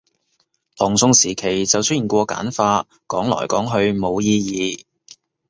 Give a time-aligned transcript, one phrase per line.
[0.77, 4.39] 唐宋時期就出現過簡化，講來講去冇意
[4.77, 4.85] 義